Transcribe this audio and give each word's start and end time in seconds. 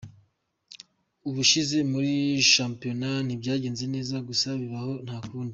Ubushize 1.27 1.77
muri 1.91 2.13
shampiyona 2.53 3.09
ntibyagenze 3.25 3.83
neza 3.95 4.15
gusa 4.27 4.47
bibaho 4.61 4.93
nta 5.05 5.17
kundi. 5.29 5.49